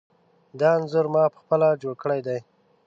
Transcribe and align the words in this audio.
دا 0.59 0.69
انځور 0.77 1.05
ما 1.13 1.23
پخپله 1.33 1.67
جوړ 1.81 1.93
کړی 2.03 2.19
دی. 2.27 2.39